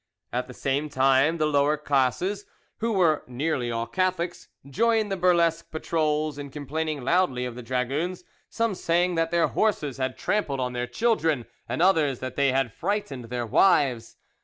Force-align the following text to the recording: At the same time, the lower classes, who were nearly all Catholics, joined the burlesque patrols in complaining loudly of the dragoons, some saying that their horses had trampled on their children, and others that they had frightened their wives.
At 0.33 0.47
the 0.47 0.53
same 0.55 0.89
time, 0.89 1.37
the 1.37 1.45
lower 1.45 1.77
classes, 1.77 2.47
who 2.79 2.91
were 2.91 3.21
nearly 3.27 3.69
all 3.69 3.85
Catholics, 3.85 4.47
joined 4.67 5.11
the 5.11 5.15
burlesque 5.15 5.69
patrols 5.69 6.39
in 6.39 6.49
complaining 6.49 7.01
loudly 7.03 7.45
of 7.45 7.53
the 7.53 7.61
dragoons, 7.61 8.23
some 8.49 8.73
saying 8.73 9.13
that 9.13 9.29
their 9.29 9.49
horses 9.49 9.97
had 9.97 10.17
trampled 10.17 10.59
on 10.59 10.73
their 10.73 10.87
children, 10.87 11.45
and 11.69 11.83
others 11.83 12.17
that 12.17 12.35
they 12.35 12.51
had 12.51 12.73
frightened 12.73 13.25
their 13.25 13.45
wives. 13.45 14.17